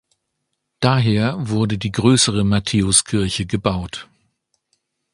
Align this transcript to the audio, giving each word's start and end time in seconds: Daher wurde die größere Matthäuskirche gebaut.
Daher 0.79 1.35
wurde 1.49 1.77
die 1.77 1.91
größere 1.91 2.43
Matthäuskirche 2.43 3.45
gebaut. 3.45 4.09